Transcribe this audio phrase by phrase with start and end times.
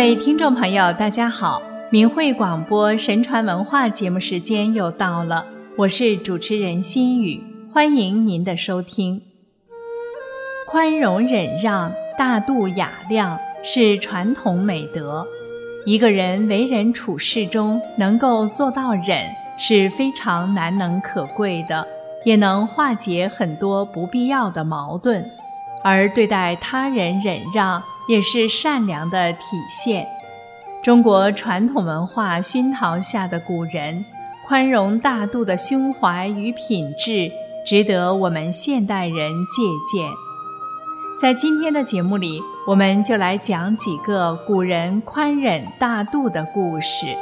[0.00, 1.60] 各位听众朋友，大家好！
[1.90, 5.44] 明慧广播神传文化节目时间又到了，
[5.76, 9.20] 我是主持人心雨，欢迎您的收听。
[10.66, 15.26] 宽容忍让、大度雅量是传统美德。
[15.84, 19.26] 一个人为人处事中能够做到忍，
[19.58, 21.86] 是非常难能可贵的，
[22.24, 25.22] 也能化解很多不必要的矛盾。
[25.84, 30.06] 而对待他人忍让，也是善良的体现。
[30.82, 34.04] 中国传统文化熏陶下的古人，
[34.46, 37.30] 宽容大度的胸怀与品质，
[37.66, 40.10] 值得我们现代人借鉴。
[41.20, 47.14] 在今天的节目里，我们就来讲几个古人宽忍大度的故事。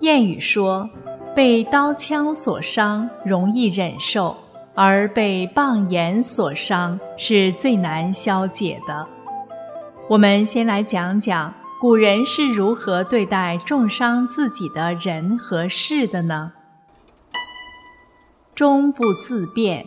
[0.00, 0.88] 谚语说
[1.34, 4.36] ：“被刀枪所伤容易忍受，
[4.74, 9.06] 而被棒眼所伤是最难消解的。”
[10.08, 16.52] 我们先来讲讲古人是如何对待重伤自己的人和事的呢？
[18.54, 19.86] 终不自辩。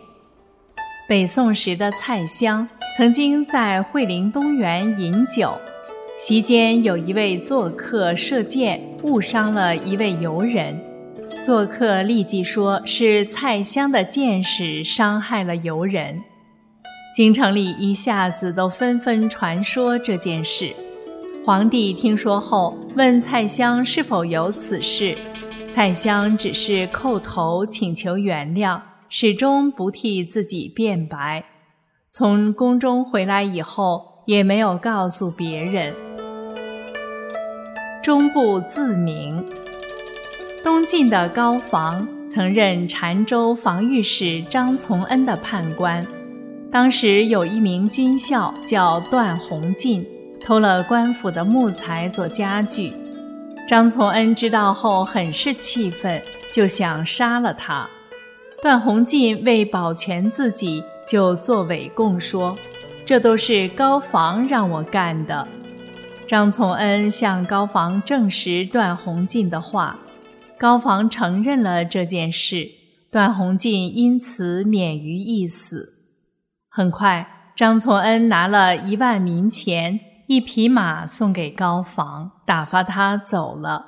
[1.08, 5.54] 北宋时的蔡襄曾经在惠陵东园饮酒。
[6.20, 10.76] 席间有一位做客射箭误伤了一位游人，
[11.44, 16.20] 做客立即说是蔡襄的箭矢伤害了游人，
[17.16, 20.74] 京城里一下子都纷纷传说这件事。
[21.46, 25.16] 皇帝听说后问蔡襄是否有此事，
[25.70, 31.46] 蔡襄只是叩头请求原谅，始终不替自己辩白。
[32.10, 35.94] 从宫中回来以后，也没有告诉别人。
[38.08, 39.44] 终不自明。
[40.64, 46.08] 东晋的高房曾任澶州防御使张从恩的判官，
[46.72, 50.08] 当时有一名军校叫段宏进，
[50.42, 52.94] 偷了官府的木材做家具。
[53.68, 57.86] 张从恩知道后很是气愤，就想杀了他。
[58.62, 62.58] 段宏进为保全自己，就作伪供说
[63.06, 65.46] ：“这都是高房让我干的。”
[66.28, 69.98] 张从恩向高房证实段宏进的话，
[70.58, 72.68] 高房承认了这件事，
[73.10, 75.94] 段宏进因此免于一死。
[76.70, 83.86] 很快，张从恩拿了一万民钱、一匹马送给高房，打发他走了。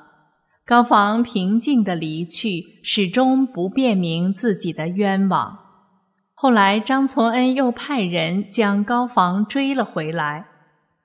[0.64, 5.58] 高房平静地离去，始终不辨明自己的冤枉。
[6.32, 10.46] 后来，张从恩又派人将高房追了回来。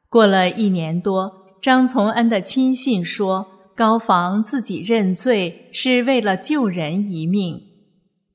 [0.10, 7.62] 过了一年多，张从恩的亲信说：“高房自己认罪是为了救人一命。”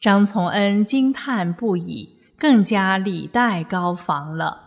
[0.00, 2.08] 张从恩惊叹不已，
[2.38, 4.58] 更加礼待高房了。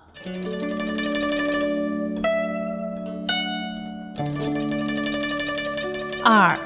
[6.24, 6.58] 二，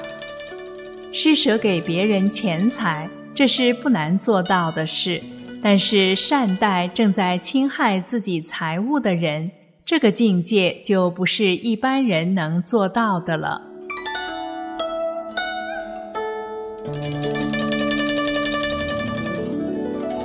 [1.12, 5.20] 施舍给别人钱财，这是不难做到的事，
[5.62, 9.50] 但是善待正在侵害自己财物的人。
[9.88, 13.62] 这个境界就不是一般人能做到的了。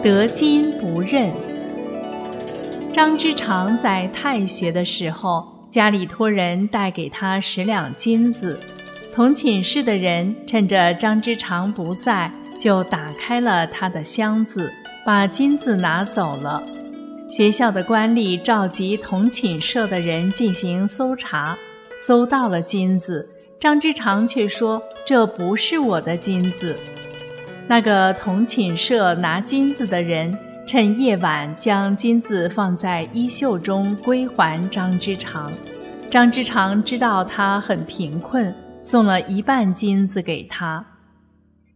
[0.03, 1.31] 得金不认。
[2.91, 8.59] 张之常在太学的时候，家里托人带给他十两金子，
[9.13, 14.69] 同寝室的人趁着张之常不在，就打开了他的箱子，
[15.05, 16.61] 把金子拿走了。
[17.35, 21.57] 学校的官吏召集同寝舍的人进行搜查，
[21.97, 23.27] 搜到了金子。
[23.59, 26.77] 张之常却说：“这不是我的金子。”
[27.67, 30.31] 那个同寝舍拿金子的人
[30.67, 35.51] 趁夜晚将金子放在衣袖中归还张之常。
[36.11, 40.85] 张之常知道他很贫困，送了一半金子给他。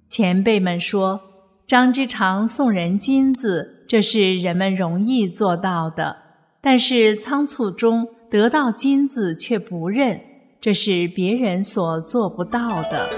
[0.08, 1.20] 前辈们说，
[1.66, 3.74] 张之常送人金子。
[3.88, 6.18] 这是人们容易做到的，
[6.60, 10.20] 但是仓促中得到金子却不认，
[10.60, 13.10] 这是别人所做不到的。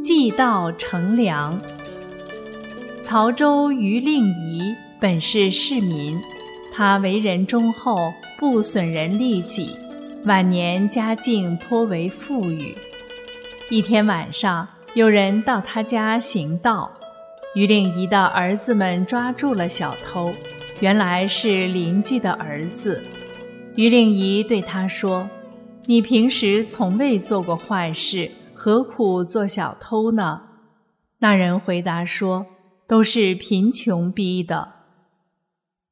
[0.00, 1.60] 计道成良。
[3.00, 6.16] 曹州于令仪本是市民，
[6.72, 9.76] 他为人忠厚，不损人利己，
[10.26, 12.72] 晚年家境颇为富裕。
[13.70, 16.92] 一天晚上，有人到他家行道，
[17.54, 20.34] 于令仪的儿子们抓住了小偷，
[20.80, 23.02] 原来是邻居的儿子。
[23.74, 25.28] 于令仪对他说
[25.86, 30.42] ：“你平时从未做过坏事，何苦做小偷呢？”
[31.20, 32.44] 那人回答说
[32.86, 34.72] ：“都是贫穷逼的。”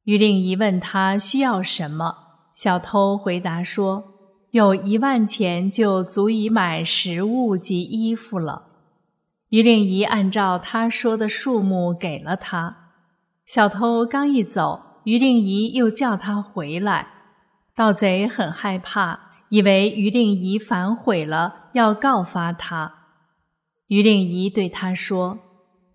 [0.04, 2.14] 于令仪问他需要什么，
[2.54, 4.11] 小偷回答说
[4.52, 8.68] ：“有一万钱就足以买食物及衣服了。”
[9.50, 12.76] 于令仪按照他说的数目给了他。
[13.44, 17.08] 小偷刚一走，于令仪又叫他回来。
[17.74, 19.18] 盗贼很害怕，
[19.50, 22.94] 以为于令仪反悔了，要告发他。
[23.88, 25.38] 于令仪对他说：“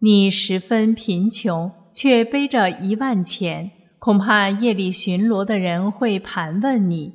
[0.02, 7.14] 你十分贫穷，却背着一万钱，恐怕夜里巡逻的人会盘问你。”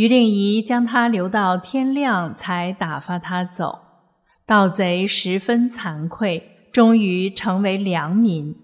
[0.00, 3.80] 于令仪将他留到天亮，才打发他走。
[4.46, 8.56] 盗贼十分惭愧，终于成为良民。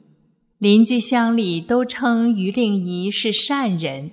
[0.57, 4.13] 邻居乡里都称于令仪是善人。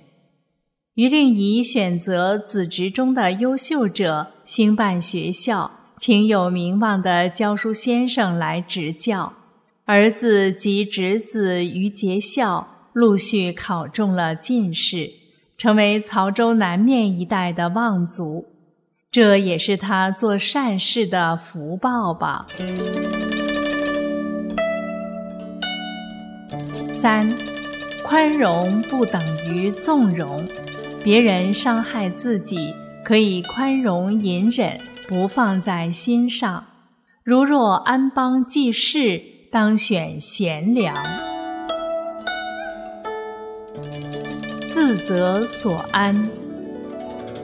[0.95, 9.31] 于令仪选择子侄中的优秀者，兴办学校，请有名望的教书先生来执教。
[9.85, 15.09] 儿子及侄子于节孝陆续考中了进士，
[15.57, 18.45] 成为曹州南面一带的望族。
[19.11, 22.47] 这也是他做善事的福报吧。
[26.89, 27.31] 三，
[28.03, 30.47] 宽容不等于纵容，
[31.03, 32.73] 别人伤害自己，
[33.03, 36.63] 可以宽容隐忍，不放在心上。
[37.23, 39.21] 如若安邦济世，
[39.51, 40.95] 当选贤良。
[44.85, 46.29] 自责所安。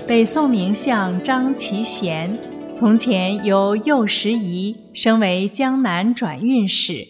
[0.06, 2.38] 北宋名相张其贤，
[2.74, 7.07] 从前由右拾遗升为江南转运使。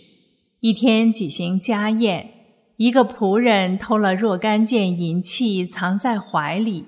[0.59, 2.29] 一天举行家宴，
[2.77, 6.85] 一个仆人偷了若干件银器，藏在怀里。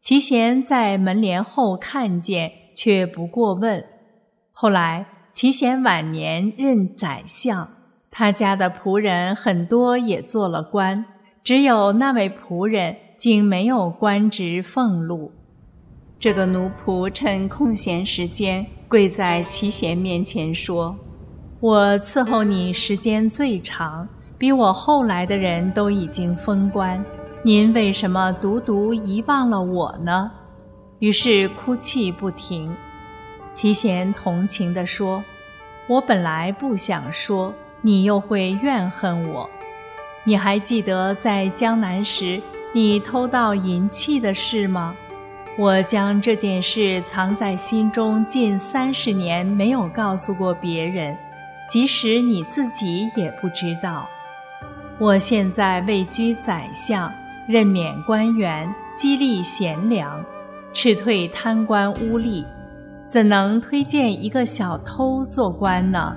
[0.00, 3.84] 其贤在门帘后看见，却不过问。
[4.50, 7.68] 后来其贤晚年任宰相，
[8.10, 11.04] 他家的仆人很多也做了官，
[11.44, 15.32] 只有那位仆人竟没有官职俸禄。
[16.20, 20.94] 这个奴仆趁空闲时间跪在齐贤面前说
[21.58, 24.08] ：“我伺候你时间最长，
[24.38, 27.04] 比我后来的人都已经封官，
[27.42, 30.30] 您为什么独独遗忘了我呢？”
[31.00, 32.72] 于是哭泣不停。
[33.52, 35.24] 齐贤同情地说
[35.88, 39.50] ：“我本来不想说，你又会怨恨我。
[40.24, 42.40] 你还记得在江南时
[42.72, 44.94] 你偷盗银器的事吗？”
[45.58, 51.14] 我将这件事藏在心中近三十年，没有告诉过别人，
[51.68, 54.08] 即使你自己也不知道。
[54.98, 57.12] 我现在位居宰相，
[57.46, 58.66] 任免官员，
[58.96, 60.24] 激励贤良，
[60.72, 62.46] 斥退贪官污吏，
[63.06, 66.16] 怎能推荐一个小偷做官呢？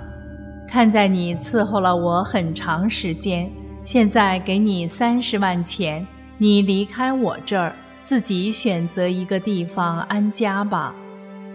[0.66, 3.52] 看在你伺候了我很长时间，
[3.86, 6.06] 现在给你三十万钱，
[6.40, 7.72] 你离开我这儿。
[8.02, 10.94] 自己选择一个地方安家吧，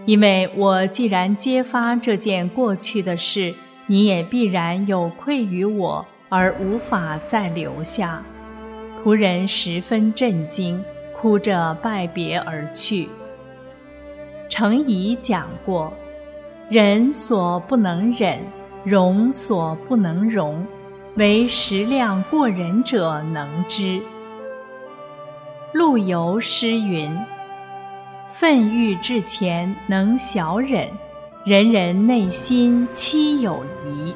[0.05, 3.55] 因为我既然揭发这件过去的事，
[3.87, 8.21] 你也必然有愧于我而无法再留下。
[9.05, 10.83] 仆人十分震惊，
[11.15, 13.09] 哭着拜别而去。
[14.49, 15.93] 程颐讲过
[16.69, 18.41] ：“忍所不能忍，
[18.83, 20.67] 容所不能容，
[21.21, 24.00] 唯食量过人者能知。”
[25.75, 27.15] 陆游诗云
[28.31, 30.89] ：“愤欲至前能小忍，
[31.45, 34.15] 人人内心期有疑。”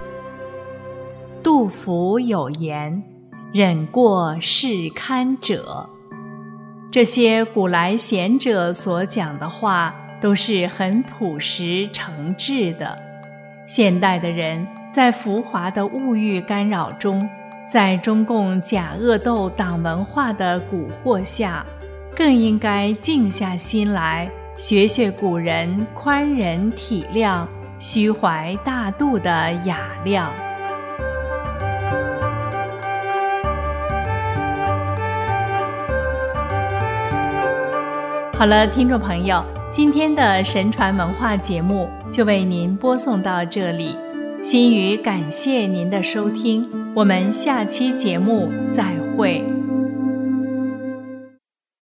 [1.44, 3.02] 杜甫有言
[3.52, 5.90] ：“忍过是堪者。”
[6.90, 12.98] 这些古来贤者所讲的话，都是很朴实诚挚的。
[13.68, 17.28] 现代的人在浮华的物欲干扰中。
[17.66, 21.66] 在中共假恶斗党文化的蛊惑下，
[22.14, 27.44] 更应该静下心来学学古人宽仁体谅、
[27.80, 30.30] 虚怀大度的雅量。
[38.34, 43.96] 好了，听众朋友，今天的神传文化节目就为您播送到这里。
[44.44, 49.53] 心语感谢您的收听，我们下期节目再会。